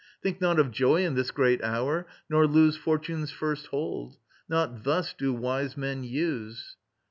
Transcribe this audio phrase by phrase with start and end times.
[0.23, 4.17] Think not of joy in this great hour, nor lose Fortune's first hold.
[4.49, 6.75] Not thus do wise men use.